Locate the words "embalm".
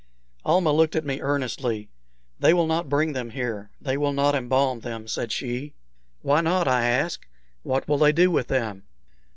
4.33-4.79